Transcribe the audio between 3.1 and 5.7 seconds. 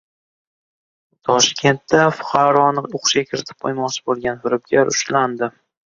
kiritib qo‘ymoqchi bo‘lgan firibgar ushlandi